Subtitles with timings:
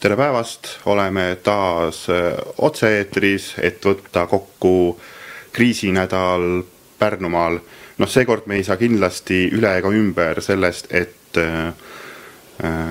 [0.00, 2.04] tere päevast, oleme taas
[2.58, 4.98] otse-eetris, et võtta kokku
[5.52, 6.62] kriisinädal
[6.98, 7.58] Pärnumaal.
[7.98, 11.38] noh, seekord me ei saa kindlasti üle ega ümber sellest, et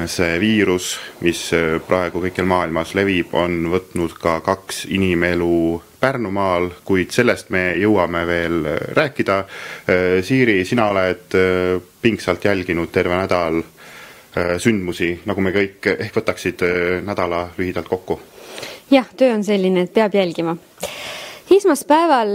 [0.07, 0.93] see viirus,
[1.23, 1.41] mis
[1.87, 8.59] praegu kõikjal maailmas levib, on võtnud ka kaks inimelu Pärnumaal, kuid sellest me jõuame veel
[8.99, 9.41] rääkida.
[10.23, 11.39] Siiri, sina oled
[12.01, 13.63] pingsalt jälginud terve nädal
[14.61, 16.63] sündmusi, nagu me kõik, ehk võtaksid
[17.05, 18.19] nädala lühidalt kokku?
[18.91, 20.55] jah, töö on selline, et peab jälgima.
[21.51, 22.33] esmaspäeval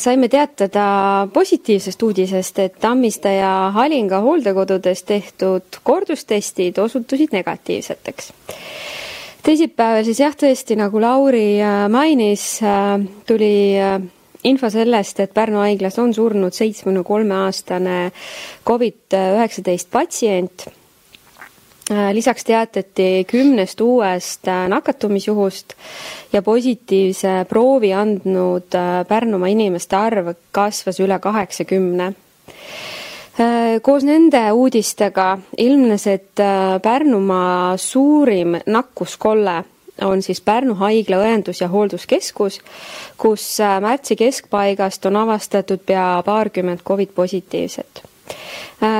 [0.00, 8.32] saime teatada positiivsest uudisest, et Tammiste ja Halinga hooldekodudes tehtud kordustestid osutusid negatiivseteks
[9.48, 13.98] teisipäeval siis jah, tõesti nagu Lauri äh, mainis, äh, tuli äh,
[14.44, 18.12] info sellest, et Pärnu haiglas on surnud seitsmekümne kolme aastane
[18.66, 20.68] Covid-19 patsient.
[22.12, 25.72] lisaks teatati kümnest uuest nakatumisjuhust
[26.32, 28.76] ja positiivse proovi andnud
[29.08, 32.12] Pärnumaa inimeste arv kasvas üle kaheksakümne
[33.38, 39.60] Äh, koos nende uudistega ilmnes, et äh, Pärnumaa suurim nakkuskolle
[40.04, 42.60] on siis Pärnu haigla õendus- ja hoolduskeskus,
[43.16, 48.02] kus äh, märtsi keskpaigast on avastatud pea paarkümmend Covid positiivset.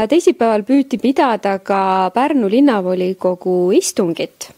[0.09, 4.51] teisipäeval püüti pidada ka Pärnu linnavolikogu istungit,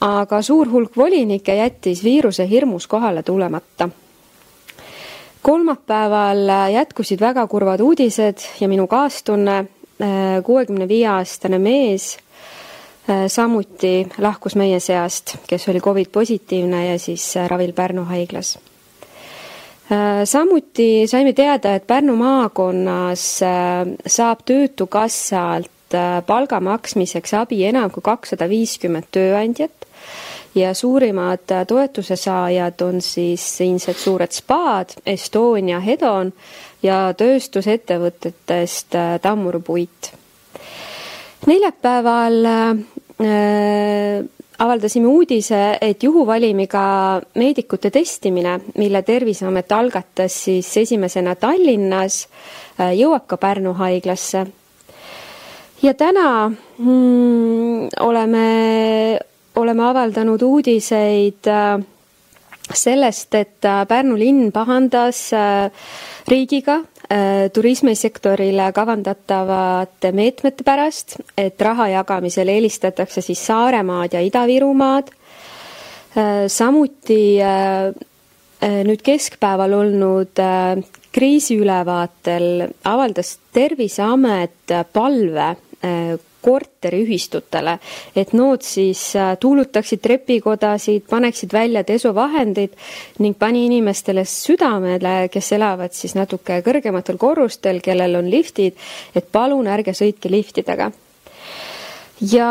[0.00, 3.88] aga suur hulk volinikke jättis viiruse hirmus kohale tulemata
[5.44, 12.23] kolmapäeval jätkusid väga kurvad uudised ja minu kaastunne, äh, kuuekümne viie aastane mees äh,
[13.28, 18.58] samuti lahkus meie seast, kes oli Covid positiivne ja siis äh, ravil Pärnu haiglas.
[20.24, 23.40] samuti saime teada, et Pärnu maakonnas
[24.06, 25.70] saab Töötukassalt
[26.26, 29.84] palga maksmiseks abi enam kui kakssada viiskümmend tööandjat
[30.54, 36.32] ja suurimad toetuse saajad on siis siinsed suured spaad, Estonia Hedon
[36.82, 40.12] ja tööstusettevõtetest äh, Tammur Puit.
[41.46, 42.76] neljapäeval äh,
[44.58, 46.84] avaldasime uudise, et juhuvalimiga
[47.38, 52.24] meedikute testimine, mille Terviseamet algatas siis esimesena Tallinnas,
[52.80, 54.46] äh, jõuab ka Pärnu haiglasse.
[55.82, 59.18] ja täna mm, oleme
[59.56, 61.82] oleme avaldanud uudiseid äh,
[62.74, 65.70] sellest, et äh, Pärnu linn pahandas äh,
[66.28, 66.80] riigiga
[67.52, 75.12] turismisektorile kavandatavate meetmete pärast, et raha jagamisel eelistatakse siis Saaremaad ja Ida-Virumaad.
[76.48, 77.38] samuti
[78.88, 80.40] nüüd keskpäeval olnud
[81.12, 85.56] kriisiülevaatel avaldas Terviseamet palve
[86.44, 87.78] korteriühistutele,
[88.16, 92.76] et nood siis äh, tuulutaksid trepikodasid, paneksid välja desuvahendid
[93.24, 98.76] ning pani inimestele südamele, kes elavad siis natuke kõrgematel korrustel, kellel on liftid,
[99.14, 100.90] et palun ärge sõitke liftidega.
[102.20, 102.50] ja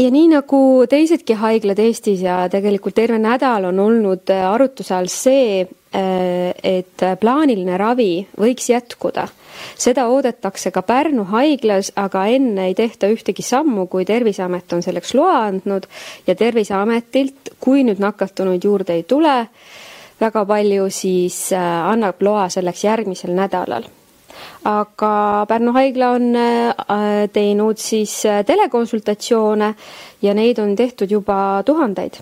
[0.00, 5.10] ja nii nagu teisedki haiglad Eestis ja tegelikult terve nädal on olnud äh, arutluse all
[5.12, 9.26] see, äh, et plaaniline ravi võiks jätkuda.
[9.80, 15.12] Seda oodatakse ka Pärnu haiglas, aga enne ei tehta ühtegi sammu, kui Terviseamet on selleks
[15.18, 15.88] loa andnud
[16.26, 19.36] ja Terviseametilt, kui nüüd nakatunuid juurde ei tule,
[20.20, 23.88] väga palju, siis äh, annab loa selleks järgmisel nädalal
[24.64, 29.74] aga Pärnu haigla on äh, teinud siis äh, telekonsultatsioone
[30.22, 32.20] ja neid on tehtud juba tuhandeid.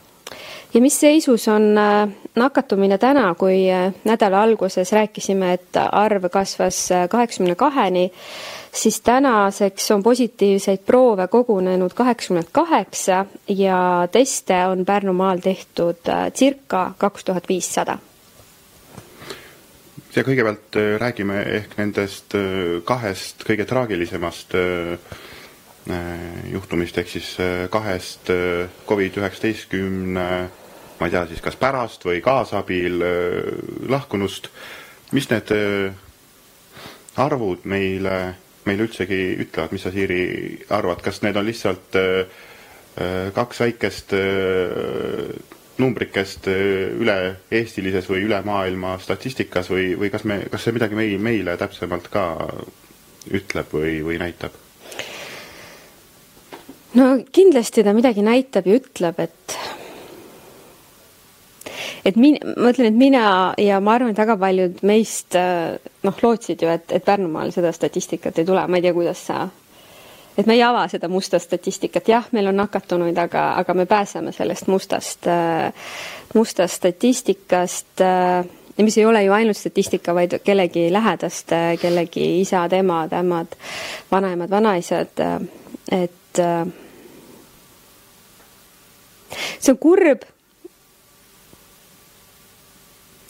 [0.75, 3.67] Ja mis seisus on äh, nakatumine täna, kui
[4.05, 8.11] nädala alguses rääkisime, et arv kasvas kaheksakümne kaheni,
[8.73, 17.25] siis tänaseks on positiivseid proove kogunenud kaheksakümmend kaheksa ja teste on Pärnumaal tehtud circa kaks
[17.25, 17.99] tuhat viissada
[20.19, 22.35] ja kõigepealt räägime ehk nendest
[22.89, 24.57] kahest kõige traagilisemast
[25.89, 29.79] Äh, juhtumist ehk siis äh, kahest äh, Covid-19
[30.99, 32.99] ma ei tea siis kas pärast või kaasabil
[33.89, 34.51] lahkunust.
[35.13, 35.53] mis need
[37.17, 38.35] arvud meile,
[38.67, 41.97] meile üldsegi ütlevad, mis sa, Siiri, arvad, kas need on lihtsalt
[43.35, 44.13] kaks väikest
[45.79, 51.57] numbrikest üle-eestilises või üle maailma statistikas või, või kas me, kas see midagi mei-, meile
[51.61, 52.25] täpsemalt ka
[53.35, 54.57] ütleb või, või näitab?
[56.99, 59.59] no kindlasti ta midagi näitab ja ütleb, et
[62.09, 63.25] et min-, ma ütlen, et mina
[63.61, 68.39] ja ma arvan, et väga paljud meist noh, lootsid ju, et, et Pärnumaal seda statistikat
[68.39, 69.45] ei tule, ma ei tea, kuidas sa,
[70.39, 74.33] et me ei ava seda musta statistikat, jah, meil on nakatunuid, aga, aga me pääseme
[74.33, 75.27] sellest mustast,
[76.35, 78.05] mustast statistikast
[78.79, 83.59] ja mis ei ole ju ainult statistika, vaid kellegi lähedaste, kellegi isad, emad, ämmad,
[84.11, 85.25] vanaemad, vanaisad,
[85.93, 86.43] et
[89.59, 90.23] see on kurb.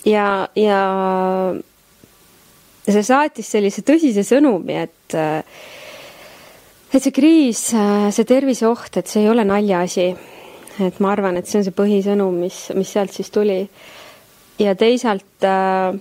[0.05, 0.83] ja, ja
[2.89, 5.17] see saatis sellise tõsise sõnumi, et
[6.93, 7.62] et see kriis,
[8.14, 10.08] see terviseoht, et see ei ole naljaasi.
[10.79, 13.64] et ma arvan, et see on see põhisõnum, mis, mis sealt siis tuli
[14.62, 15.96] ja teisalt äh,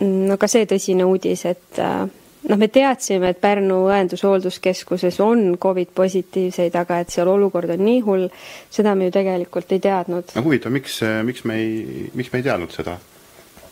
[0.00, 2.06] no ka see tõsine uudis, et äh,
[2.48, 8.00] noh, me teadsime, et Pärnu õendushoolduskeskuses on Covid positiivseid, aga et seal olukord on nii
[8.06, 8.28] hull,
[8.72, 10.36] seda me ju tegelikult ei teadnud.
[10.36, 12.98] no huvitav, miks, miks me ei, miks me ei teadnud seda?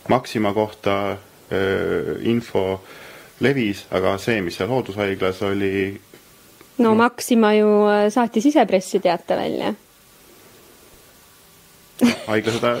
[0.09, 1.15] Maxima kohta
[1.49, 2.83] öö, info
[3.41, 5.71] levis, aga see, mis seal hooldushaiglas oli
[6.77, 9.73] no Maxima ju äh, saatis ise pressiteate välja
[12.27, 12.73] haigla seda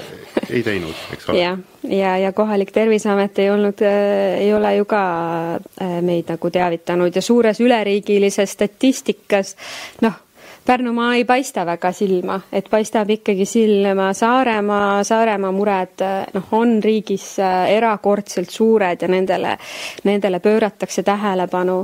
[0.49, 1.39] ei teinud, eks ole.
[1.43, 1.57] ja,
[1.87, 5.05] ja, ja kohalik Terviseamet ei olnud äh,, ei ole ju ka
[5.55, 9.55] äh, meid nagu teavitanud ja suures üleriigilises statistikas
[10.01, 10.21] noh,
[10.65, 16.01] Pärnumaa ei paista väga silma, et paistab ikkagi silma Saaremaa, Saaremaa mured
[16.33, 17.35] noh, on riigis
[17.69, 19.51] erakordselt suured ja nendele,
[20.09, 21.83] nendele pööratakse tähelepanu.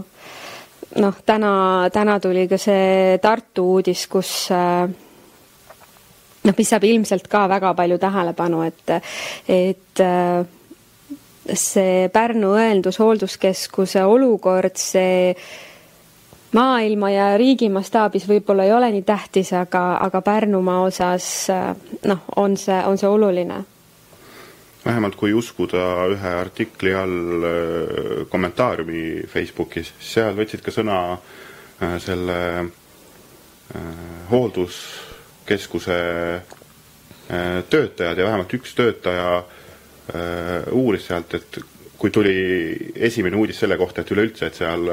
[0.99, 1.53] Noh, täna,
[1.93, 4.89] täna tuli ka see Tartu uudis, kus äh,
[6.43, 8.95] noh, mis saab ilmselt ka väga palju tähelepanu, et,
[9.47, 10.43] et äh,
[11.53, 15.35] see Pärnu õendushoolduskeskuse olukord, see
[16.51, 21.71] maailma ja riigi mastaabis võib-olla ei ole nii tähtis, aga, aga Pärnumaa osas äh,
[22.09, 23.63] noh, on see, on see oluline.
[24.85, 30.99] Vähemalt kui uskuda ühe artikli all äh, kommentaariumi Facebookis, seal võtsid ka sõna
[31.97, 32.37] selle
[34.29, 34.75] hooldus
[35.45, 35.97] keskuse
[37.31, 41.59] äh, töötajad ja vähemalt üks töötaja äh, uuris sealt, et
[42.01, 42.35] kui tuli
[42.95, 44.87] esimene uudis selle kohta, et üleüldse, et seal,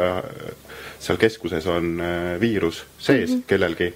[1.00, 3.46] seal keskuses on äh, viirus sees mm -hmm.
[3.46, 3.94] kellelgi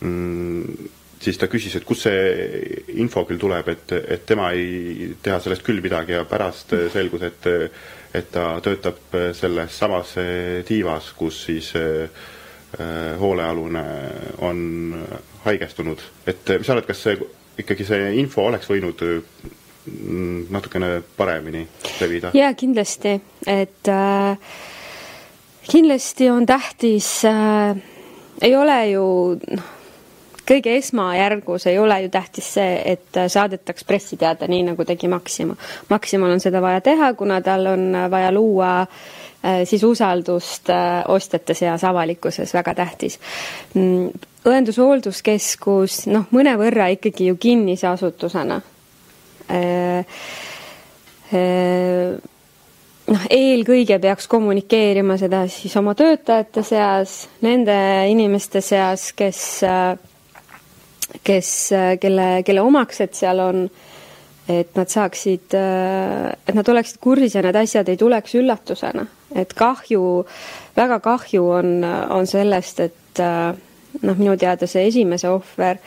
[0.00, 0.90] mm,,
[1.24, 5.64] siis ta küsis, et kust see info küll tuleb, et, et tema ei tea sellest
[5.66, 7.48] küll midagi ja pärast selgus, et,
[8.14, 10.14] et ta töötab selles samas
[10.68, 11.72] tiivas, kus siis
[13.20, 13.84] hoolealune
[14.44, 14.60] on
[15.44, 17.18] haigestunud, et mis sa arvad, kas see
[17.62, 21.64] ikkagi see info oleks võinud mm, natukene paremini
[22.00, 22.32] levida?
[22.34, 23.14] jaa, kindlasti,
[23.50, 24.56] et äh,
[25.68, 27.76] kindlasti on tähtis äh,,
[28.42, 29.06] ei ole ju
[29.38, 29.70] noh,
[30.48, 35.56] kõige esmajärgus ei ole ju tähtis see, et saadetaks pressiteade, nii nagu tegi Maxima.
[35.90, 41.54] Maximal on seda vaja teha, kuna tal on vaja luua äh, siis usaldust äh, ostjate
[41.54, 43.18] seas, avalikkuses, väga tähtis
[43.74, 44.08] mm,
[44.44, 48.60] õendushoolduskeeskus noh, mõnevõrra ikkagi ju kinnise asutusena
[49.48, 50.20] äh,
[53.10, 57.76] noh, eelkõige peaks kommunikeerima seda siis oma töötajate seas, nende
[58.10, 59.40] inimeste seas, kes,
[61.24, 61.50] kes,
[62.00, 63.66] kelle, kelle omaksed seal on,
[64.48, 69.06] et nad saaksid, et nad oleksid kursis ja need asjad ei tuleks üllatusena.
[69.34, 70.24] et kahju,
[70.76, 73.54] väga kahju on, on sellest, et äh,
[74.02, 75.80] noh, minu teada see esimese ohver,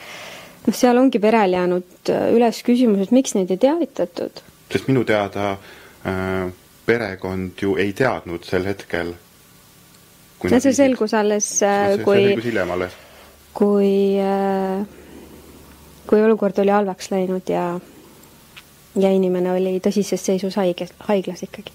[0.65, 4.43] noh, seal ongi perel jäänud äh, üles küsimus, et miks neid ei teavitatud.
[4.71, 5.55] sest minu teada
[6.07, 6.51] äh,
[6.85, 9.13] perekond ju ei teadnud sel hetkel.
[10.51, 12.35] ja see selgus alles äh,, kui.
[12.43, 12.95] hiljem alles.
[13.53, 14.85] kui äh,,
[16.07, 17.79] kui olukord oli halvaks läinud ja,
[18.95, 21.73] ja inimene oli tõsises seisus haige, haiglas ikkagi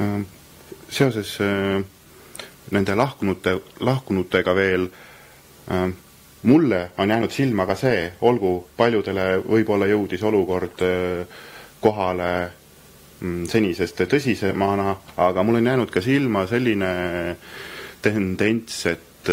[0.00, 0.24] äh,.
[0.88, 1.84] seoses äh,
[2.70, 4.88] nende lahkunute, lahkunutega veel
[5.70, 5.88] äh,
[6.46, 10.82] mulle on jäänud silma ka see, olgu paljudele võib-olla jõudis olukord
[11.80, 12.30] kohale
[13.20, 16.90] mm, senisest tõsisemana, aga mul on jäänud ka silma selline
[18.02, 19.32] tendents, et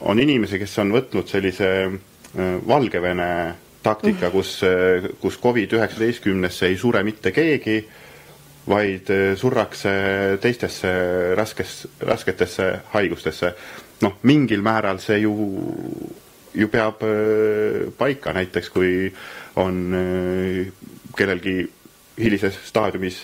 [0.00, 1.68] on inimesi, kes on võtnud sellise
[2.68, 3.30] Valgevene
[3.82, 7.78] taktika, kus, äh, kus Covid-19-sse ei sure mitte keegi
[8.68, 9.90] vaid eh, surrakse
[10.42, 10.90] teistesse
[11.38, 13.54] raskes, rasketesse haigustesse.
[13.98, 15.32] noh, mingil määral see ju,
[16.54, 17.00] ju peab
[17.98, 19.08] paika, näiteks kui
[19.58, 19.80] on
[21.18, 21.64] kellelgi
[22.20, 23.18] hilises staadiumis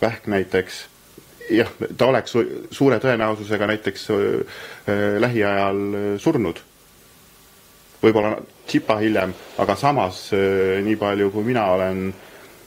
[0.00, 0.78] vähk näiteks,
[1.52, 2.38] jah, ta oleks
[2.70, 4.08] suure tõenäosusega näiteks
[5.20, 5.82] lähiajal
[6.24, 6.62] surnud.
[8.04, 9.32] Võib-olla tsipa hiljem,
[9.62, 12.06] aga samas nii palju, kui mina olen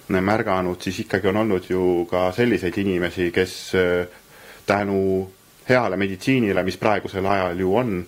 [0.07, 4.23] märganud, siis ikkagi on olnud ju ka selliseid inimesi, kes äh,
[4.67, 5.27] tänu
[5.69, 7.99] heale meditsiinile, mis praegusel ajal ju on,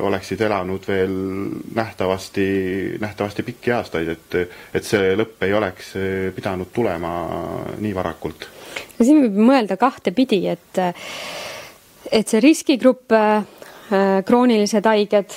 [0.00, 1.14] oleksid elanud veel
[1.76, 2.46] nähtavasti,
[3.00, 4.36] nähtavasti pikki aastaid, et,
[4.74, 5.90] et see lõpp ei oleks
[6.32, 7.10] pidanud tulema
[7.76, 8.48] nii varakult.
[8.96, 10.80] no siin võib mõelda kahtepidi, et,
[12.08, 13.12] et see riskigrupp,
[14.24, 15.34] kroonilised haiged,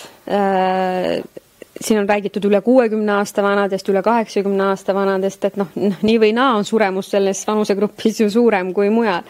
[1.81, 6.31] siin on räägitud üle kuuekümne aasta vanadest, üle kaheksakümne aasta vanadest, et noh, nii või
[6.35, 9.27] naa on suremus selles vanusegrupis ju suurem kui mujal,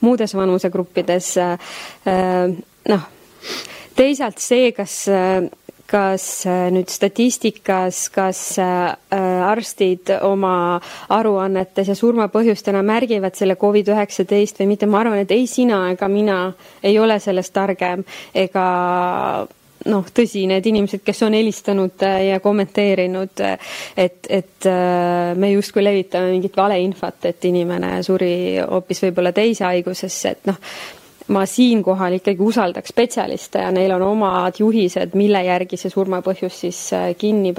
[0.00, 1.28] muudes vanusegruppides.
[1.38, 2.56] Äh,
[2.88, 3.10] noh,
[3.96, 5.04] teisalt see, kas
[5.90, 6.26] kas
[6.74, 10.80] nüüd statistikas, kas arstid oma
[11.12, 16.38] aruannetes ja surmapõhjustena märgivad selle Covid-19 või mitte, ma arvan, et ei sina ega mina
[16.82, 18.64] ei ole sellest targem ega
[19.90, 25.52] noh, tõsi, need inimesed, kes on helistanud äh, ja kommenteerinud, äh, et, et äh, me
[25.52, 30.60] justkui levitame mingit valeinfot, et inimene suri hoopis võib-olla teise haigusesse, et noh,
[31.32, 36.80] ma siinkohal ikkagi usaldaks spetsialiste ja neil on omad juhised, mille järgi see surmapõhjus siis
[37.18, 37.54] kinni,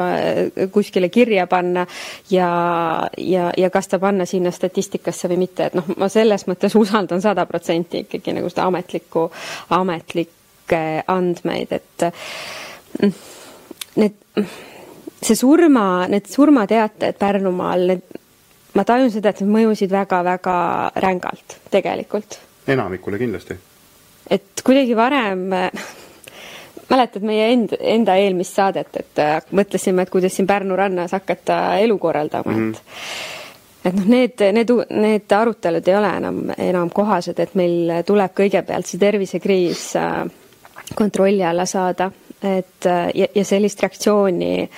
[0.72, 1.86] kuskile kirja panna
[2.30, 2.50] ja,
[3.18, 7.24] ja, ja kas ta panna sinna statistikasse või mitte, et noh, ma selles mõttes usaldan
[7.26, 9.30] sada protsenti ikkagi nagu seda ametlikku,
[9.80, 10.36] ametlikku
[11.08, 12.06] andmeid, et
[13.02, 13.12] mm,
[14.02, 14.16] need,
[15.22, 18.18] see surma, need surmateated Pärnumaal, need,
[18.74, 20.58] ma tajun seda, et need mõjusid väga-väga
[21.06, 22.40] rängalt tegelikult.
[22.68, 23.58] Enamikule kindlasti.
[24.30, 25.48] et kuidagi varem
[26.90, 31.78] mäletad meie end, enda eelmist saadet, et äh, mõtlesime, et kuidas siin Pärnu rannas hakata
[31.82, 32.76] elu korraldama mm, -hmm.
[32.76, 32.84] et
[33.86, 38.90] et noh, need, need, need arutelud ei ole enam, enam kohased, et meil tuleb kõigepealt
[38.90, 40.26] see tervisekriis äh,
[40.96, 42.12] kontrolli alla saada,
[42.44, 44.70] et ja, ja sellist reaktsiooni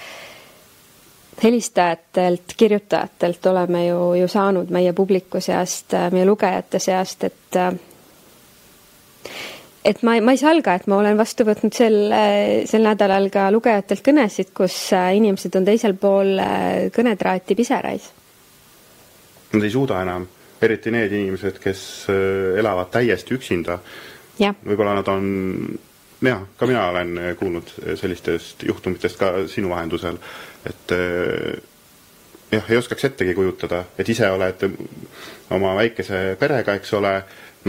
[1.43, 7.59] helistajatelt, kirjutajatelt oleme ju, ju saanud meie publiku seast, meie lugejate seast, et
[9.87, 11.97] et ma, ma ei salga, et ma olen vastu võtnud sel,
[12.67, 16.41] sel nädalal ka lugejatelt kõnesid, kus inimesed on teisel pool
[16.95, 18.09] kõnetraati piserais.
[19.53, 20.25] Nad ei suuda enam,
[20.61, 21.81] eriti need inimesed, kes
[22.59, 23.79] elavad täiesti üksinda.
[24.37, 25.23] võib-olla nad on
[26.21, 30.17] jaa, ka mina olen eh, kuulnud eh, sellistest juhtumitest ka sinu vahendusel,
[30.65, 31.57] et eh,
[32.51, 34.67] jah, ei oskaks ettegi kujutada, et ise oled
[35.53, 37.13] oma väikese perega, eks ole,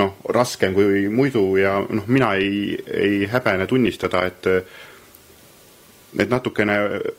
[0.01, 4.53] noh, raskem kui muidu ja noh, mina ei, ei häbene tunnistada, et
[6.19, 6.75] et natukene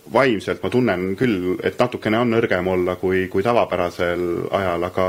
[0.10, 5.06] vaimselt ma tunnen küll, et natukene on nõrgem olla kui, kui tavapärasel ajal, aga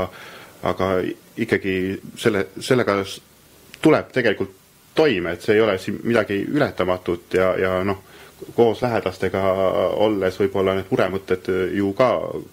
[0.69, 0.89] aga
[1.41, 1.73] ikkagi
[2.21, 2.99] selle, sellega
[3.81, 4.60] tuleb tegelikult
[4.95, 8.03] toime, et see ei ole siin midagi ületamatut ja, ja noh,
[8.55, 9.41] koos lähedastega
[10.01, 12.09] olles võib-olla need muremõtted ju ka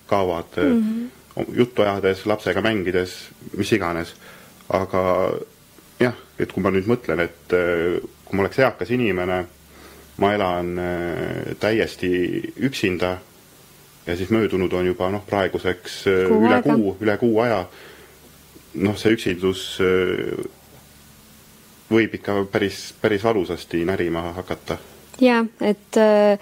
[0.06, 1.54] kaovad mm -hmm.
[1.56, 4.14] juttu ajades, lapsega mängides, mis iganes.
[4.68, 5.32] aga
[6.00, 7.54] jah, et kui ma nüüd mõtlen, et
[8.24, 9.46] kui ma oleks eakas inimene,
[10.16, 13.16] ma elan äh, täiesti üksinda
[14.06, 16.74] ja siis möödunud on juba noh, praeguseks kuu üle aega.
[16.74, 17.66] kuu, üle kuu aja,
[18.74, 19.64] noh, see üksindus
[21.90, 24.78] võib ikka päris, päris valusasti närima hakata.
[25.20, 26.38] jaa, et äh,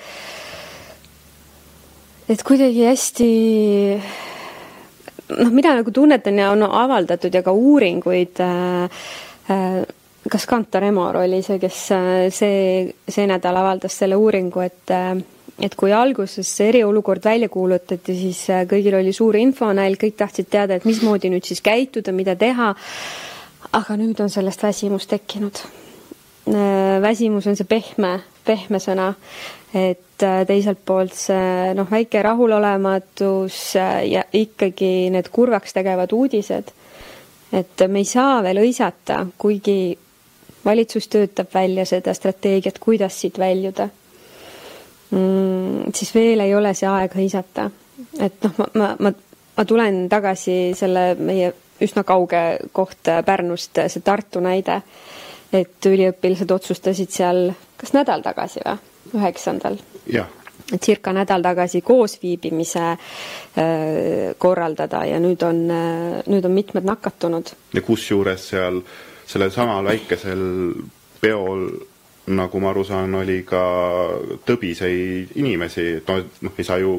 [2.28, 3.28] et kuidagi hästi
[5.38, 8.84] noh, mina nagu tunnetan ja on avaldatud ja ka uuringuid äh,
[9.50, 9.86] äh,
[10.30, 11.80] kas Kantar Emor oli see, kes
[12.34, 12.60] see,
[13.08, 14.94] see nädal avaldas selle uuringu, et
[15.62, 20.84] et kui alguses eriolukord välja kuulutati, siis kõigil oli suur infonäil, kõik tahtsid teada, et
[20.84, 22.74] mismoodi nüüd siis käituda, mida teha
[23.76, 25.60] aga nüüd on sellest väsimus tekkinud.
[26.46, 28.12] Äh, väsimus on see pehme,
[28.46, 29.10] pehme sõna,
[29.74, 36.70] et äh, teiselt poolt see noh, väike rahulolematus äh, ja ikkagi need kurvaks tegevad uudised,
[37.52, 39.96] et me ei saa veel hõisata, kuigi
[40.66, 43.86] valitsus töötab välja seda strateegiat, kuidas siit väljuda
[45.10, 47.68] mm,, siis veel ei ole see aeg hõisata.
[48.22, 49.14] et noh, ma, ma, ma,
[49.58, 52.42] ma tulen tagasi selle meie üsna kauge
[52.72, 54.80] koht Pärnust, see Tartu näide,
[55.52, 58.76] et üliõpilased otsustasid seal kas nädal tagasi või,
[59.14, 59.78] üheksandal?
[60.06, 60.32] jah
[60.82, 62.98] circa nädal tagasi koosviibimise äh,
[64.38, 67.52] korraldada ja nüüd on äh,, nüüd on mitmed nakatunud.
[67.74, 68.80] ja kusjuures seal
[69.26, 70.42] sellel samal väikesel
[71.20, 71.68] peol,
[72.26, 73.62] nagu ma aru saan, oli ka
[74.46, 76.10] tõbiseid inimesi, et
[76.42, 76.98] noh, ei saa ju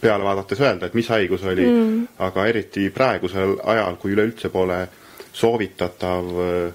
[0.00, 4.86] peale vaadates öelda, et mis haigus oli mm., aga eriti praegusel ajal, kui üleüldse pole
[5.32, 6.74] soovitatav äh,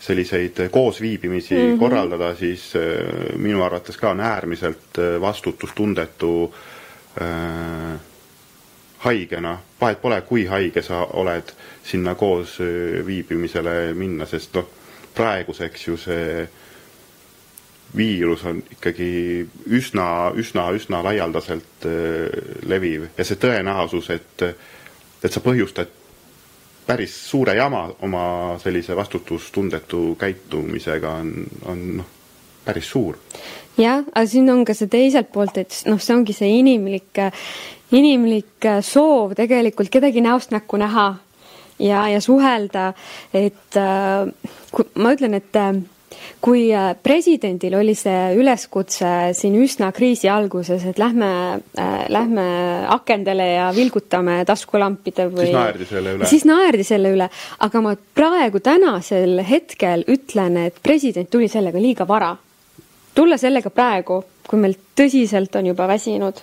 [0.00, 1.78] selliseid koosviibimisi mm -hmm.
[1.78, 6.54] korraldada, siis äh, minu arvates ka on äärmiselt äh, vastutustundetu
[7.22, 8.00] äh,
[8.98, 12.58] haigena, vahet pole, kui haige sa oled, sinna koos
[13.06, 14.68] viibimisele minna, sest noh,
[15.14, 16.48] praeguseks ju see
[17.96, 21.86] viirus on ikkagi üsna, üsna, üsna laialdaselt
[22.70, 24.44] leviv ja see tõenäosus, et,
[25.24, 25.90] et sa põhjustad
[26.86, 28.24] päris suure jama oma
[28.62, 31.32] sellise vastutustundetu käitumisega on,
[31.70, 32.08] on noh,
[32.64, 33.18] päris suur.
[33.78, 37.22] jah, aga siin on ka see teiselt poolt, et noh, see ongi see inimlik,
[37.96, 41.08] inimlik soov tegelikult kedagi näost näkku näha
[41.80, 42.92] ja, ja suhelda,
[43.34, 44.26] et äh,
[44.94, 45.72] ma ütlen, et äh,
[46.40, 51.30] kui äh, presidendil oli see üleskutse siin üsna kriisi alguses, et lähme
[51.78, 52.46] äh,, lähme
[52.90, 56.30] akendele ja vilgutame taskulampide või siis naerdi selle üle.
[56.32, 57.30] siis naerdi selle üle,
[57.66, 62.36] aga ma praegu tänasel hetkel ütlen, et president tuli sellega liiga vara.
[63.14, 66.42] tulla sellega praegu, kui meil tõsiselt on juba väsinud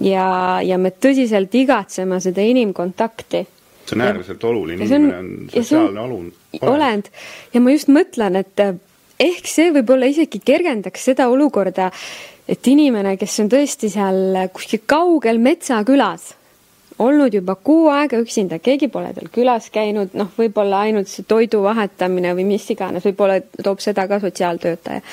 [0.00, 3.46] ja, ja me tõsiselt igatseme seda inimkontakti
[3.90, 6.32] see on äärmiselt oluline, inimene on sotsiaalne olund.
[6.62, 7.10] olend
[7.54, 8.74] ja ma just mõtlen, et eh,
[9.20, 11.90] ehk see võib-olla isegi kergendaks seda olukorda,
[12.50, 16.34] et inimene, kes on tõesti seal kuskil kaugel metsakülas,
[17.00, 21.62] olnud juba kuu aega üksinda, keegi pole tal külas käinud, noh, võib-olla ainult see toidu
[21.64, 25.04] vahetamine või mis iganes, võib-olla toob seda ka sotsiaaltöötaja.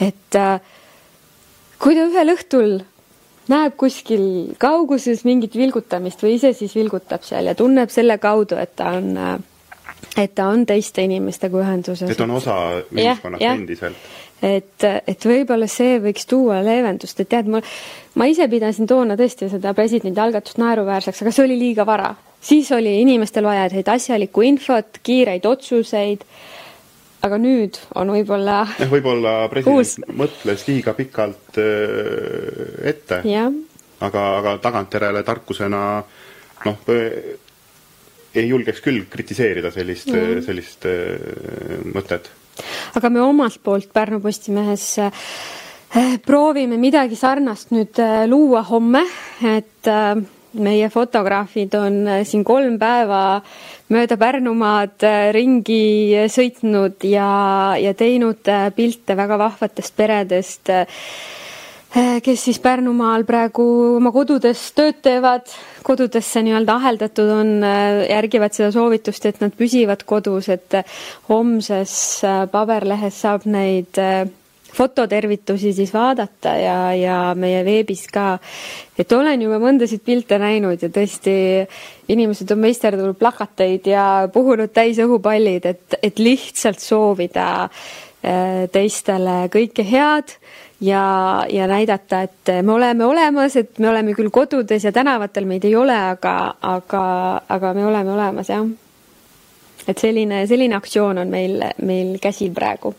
[0.00, 0.58] et äh,
[1.78, 2.82] kui ta ühel õhtul
[3.50, 8.74] näeb kuskil kauguses mingit vilgutamist või ise siis vilgutab seal ja tunneb selle kaudu, et
[8.76, 9.10] ta on,
[10.16, 12.10] et ta on teiste inimestega ühenduses.
[12.10, 12.58] et on osa
[12.88, 14.08] ühiskonnast endiselt.
[14.42, 17.64] et, et võib-olla see võiks tuua leevendust, et tead, mul,
[18.14, 22.14] ma ise pidasin toona tõesti seda presidendi algatust naeruväärseks, aga see oli liiga vara.
[22.40, 26.24] siis oli inimestel vaja asjalikku infot, kiireid otsuseid
[27.24, 29.94] aga nüüd on võib-olla jah, võib-olla president uus...
[30.16, 33.20] mõtles liiga pikalt äh, ette.
[34.04, 35.82] aga, aga tagantjärele tarkusena
[36.64, 36.92] noh,
[38.34, 40.10] ei julgeks küll kritiseerida sellist,
[40.46, 42.30] sellist äh, mõtet.
[42.98, 45.26] aga me omalt poolt Pärnu Postimehes äh,
[46.26, 49.04] proovime midagi sarnast nüüd luua homme,
[49.46, 49.92] et
[50.60, 53.40] meie fotograafid on äh, siin kolm päeva
[53.92, 57.28] mööda Pärnumaad äh, ringi sõitnud ja,
[57.80, 60.72] ja teinud äh, pilte väga vahvatest peredest,
[61.94, 63.64] kes siis Pärnumaal praegu
[64.00, 65.46] oma kodudes tööd teevad,
[65.86, 70.74] kodudesse nii-öelda aheldatud on, järgivad seda soovitust, et nad püsivad kodus, et
[71.28, 71.94] homses
[72.50, 74.02] paberlehes saab neid
[74.74, 78.38] fototervitusi siis vaadata ja, ja meie veebis ka.
[78.98, 81.34] et olen juba mõndasid pilte näinud ja tõesti
[82.08, 89.86] inimesed on meisterdanud plakateid ja puhunud täis õhupallid, et, et lihtsalt soovida äh, teistele kõike
[89.86, 90.36] head
[90.80, 91.04] ja,
[91.50, 95.76] ja näidata, et me oleme olemas, et me oleme küll kodudes ja tänavatel meid ei
[95.76, 97.04] ole, aga, aga,
[97.48, 98.66] aga me oleme olemas, jah.
[99.88, 102.94] et selline, selline aktsioon on meil, meil käsil praegu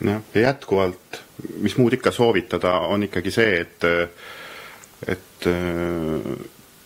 [0.00, 1.20] jah, ja jätkuvalt,
[1.62, 3.86] mis muud ikka soovitada, on ikkagi see, et,
[5.08, 5.48] et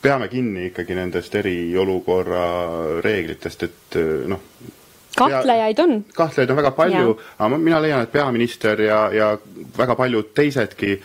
[0.03, 2.43] peame kinni ikkagi nendest eriolukorra
[3.05, 3.99] reeglitest, et
[4.31, 4.43] noh.
[5.17, 5.97] kahtlejaid on.
[6.15, 9.33] kahtlejaid on väga palju, aga mina leian, et peaminister ja, ja
[9.79, 10.99] väga paljud teisedki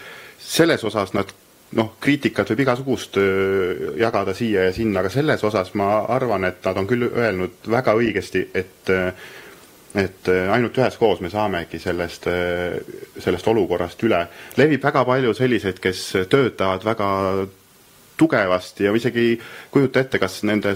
[0.44, 1.32] selles osas nad
[1.74, 3.18] noh, kriitikat võib igasugust
[3.98, 7.96] jagada siia ja sinna, aga selles osas ma arvan, et nad on küll öelnud väga
[7.98, 8.92] õigesti, et
[9.96, 12.80] et äh, ainult üheskoos me saamegi sellest, äh,
[13.22, 14.26] sellest olukorrast üle.
[14.58, 17.10] levib väga palju selliseid, kes töötavad väga
[18.18, 19.40] tugevasti ja isegi
[19.72, 20.74] kujuta ette, kas nende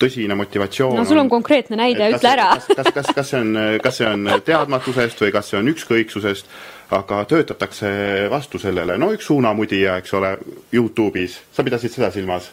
[0.00, 2.48] tõsine motivatsioon no sul on, on konkreetne näide, ütle ära.
[2.58, 6.50] kas, kas, kas, kas see on, kas see on teadmatusest või kas see on ükskõiksusest,
[6.92, 7.92] aga töötatakse
[8.30, 10.34] vastu sellele, no üks suunamudija, eks ole,
[10.74, 12.50] Youtube'is, sa pidasid seda silmas?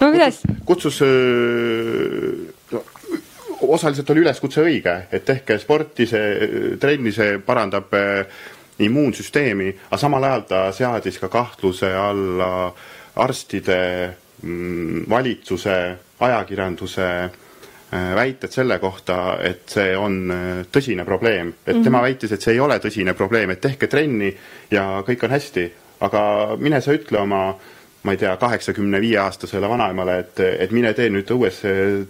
[0.00, 0.42] no kuidas?
[0.66, 2.61] kutsus, kutsus no,
[3.68, 8.40] osaliselt oli üleskutse õige, et tehke sporti, see trenni, see parandab äh,
[8.82, 12.72] immuunsüsteemi, aga samal ajal ta seadis ka kahtluse alla
[13.22, 13.78] arstide,
[14.42, 15.76] mm, valitsuse,
[16.20, 21.48] ajakirjanduse äh, väited selle kohta, et see on äh, tõsine probleem.
[21.48, 21.84] et mm -hmm.
[21.84, 24.36] tema väitis, et see ei ole tõsine probleem, et tehke trenni
[24.70, 29.18] ja kõik on hästi, aga mine sa ütle oma äh, ma ei tea, kaheksakümne viie
[29.22, 31.60] aastasele vanaemale, et, et mine tee nüüd õues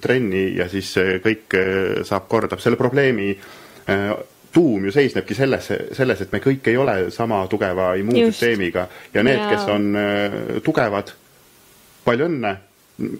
[0.01, 2.57] trenni ja siis kõik eh, saab korda.
[2.61, 4.13] selle probleemi eh,
[4.53, 9.41] tuum ju seisnebki selles, selles, et me kõik ei ole sama tugeva immuunsüsteemiga ja need,
[9.49, 9.87] kes on
[10.65, 11.13] tugevad,
[12.05, 12.51] palju õnne,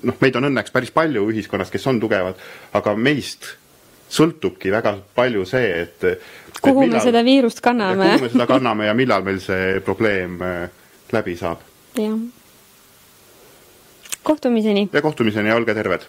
[0.03, 2.41] noh, meid on õnneks päris palju ühiskonnas, kes on tugevad,
[2.77, 3.55] aga meist
[4.13, 6.05] sõltubki väga palju see, et
[6.61, 8.13] kuhu et millal, me seda viirust kanname.
[8.13, 10.37] kuhu me seda kanname ja millal meil see probleem
[11.17, 11.65] läbi saab.
[11.97, 12.21] jah
[14.23, 14.89] kohtumiseni!
[14.93, 16.01] ja kohtumiseni olge terved!